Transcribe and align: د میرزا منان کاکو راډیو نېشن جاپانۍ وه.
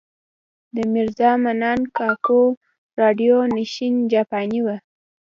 د 0.75 0.77
میرزا 0.93 1.31
منان 1.43 1.79
کاکو 1.97 2.41
راډیو 2.99 3.35
نېشن 3.55 3.93
جاپانۍ 4.13 4.59
وه. 4.65 4.77